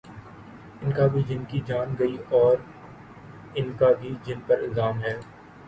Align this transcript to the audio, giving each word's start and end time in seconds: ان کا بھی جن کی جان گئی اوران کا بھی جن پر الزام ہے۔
ان 0.81 0.91
کا 0.91 1.05
بھی 1.07 1.21
جن 1.23 1.43
کی 1.49 1.59
جان 1.67 1.93
گئی 1.99 2.17
اوران 2.29 3.71
کا 3.79 3.91
بھی 4.01 4.13
جن 4.25 4.39
پر 4.47 4.59
الزام 4.59 5.01
ہے۔ 5.03 5.17